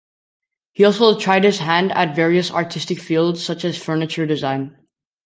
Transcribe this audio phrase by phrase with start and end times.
[0.71, 4.75] He also tried his hand at various artistic fields such as furniture design.